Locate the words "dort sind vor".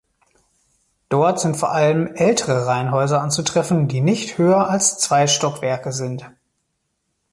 1.09-1.73